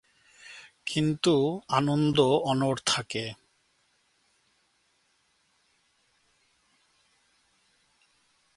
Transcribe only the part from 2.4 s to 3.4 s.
অনড় থাকে।